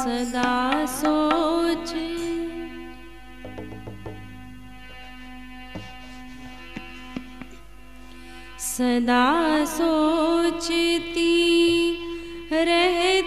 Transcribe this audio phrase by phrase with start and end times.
[0.00, 1.90] सदा सोच।
[8.60, 11.32] सदा सोचती
[12.52, 13.19] रहती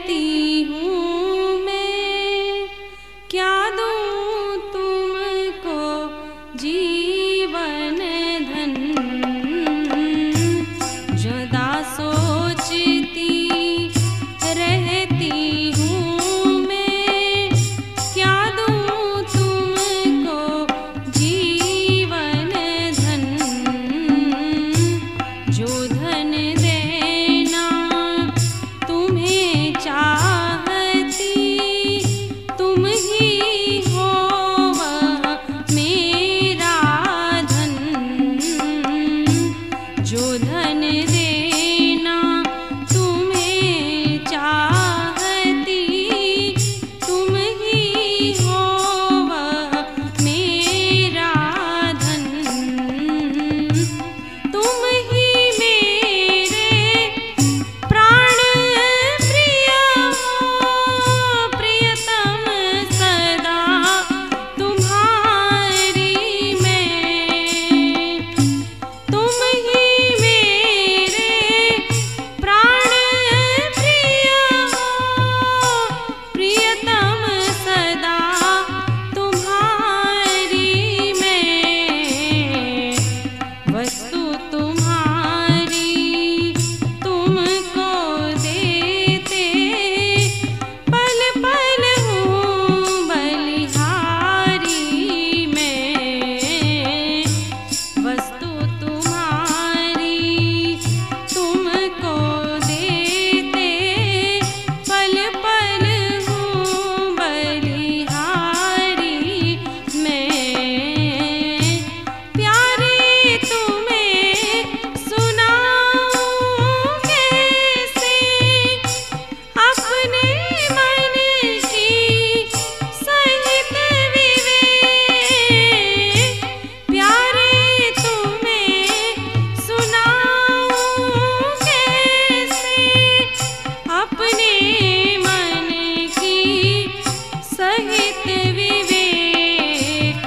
[137.55, 138.25] सहित
[138.55, 140.25] विवेक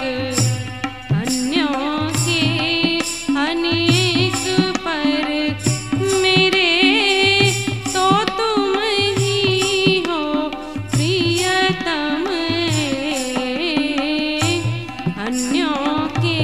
[1.12, 2.44] अन्यों के
[3.44, 4.42] अनेक
[4.86, 5.26] पर
[6.22, 6.72] मेरे
[7.94, 8.06] तो
[8.38, 8.78] तुम
[9.18, 10.22] ही हो
[10.94, 12.24] प्रियतम।
[15.26, 16.40] अन्यों के